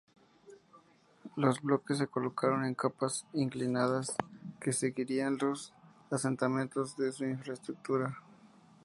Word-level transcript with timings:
Los 1.35 1.61
bloques 1.61 1.99
se 1.99 2.07
colocaron 2.07 2.65
en 2.65 2.73
capas 2.73 3.27
inclinadas, 3.33 4.15
que 4.59 4.73
seguirían 4.73 5.37
los 5.39 5.75
asentamientos 6.09 6.97
de 6.97 7.11
su 7.11 7.25
infraestructura. 7.25 8.17